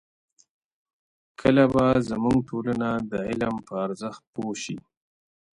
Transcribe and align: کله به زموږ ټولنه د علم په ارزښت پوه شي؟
کله 1.39 1.63
به 1.73 1.85
زموږ 2.09 2.37
ټولنه 2.49 2.89
د 3.11 3.13
علم 3.29 3.55
په 3.67 3.73
ارزښت 3.85 4.23
پوه 4.33 4.53
شي؟ 4.63 4.77